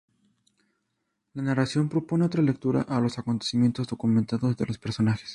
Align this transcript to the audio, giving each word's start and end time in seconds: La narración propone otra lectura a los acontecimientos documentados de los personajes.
La 1.33 1.43
narración 1.43 1.87
propone 1.87 2.25
otra 2.25 2.41
lectura 2.41 2.81
a 2.81 2.99
los 2.99 3.19
acontecimientos 3.19 3.85
documentados 3.87 4.57
de 4.57 4.65
los 4.65 4.79
personajes. 4.79 5.29